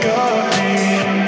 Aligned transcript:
got 0.00 1.18
me. 1.18 1.23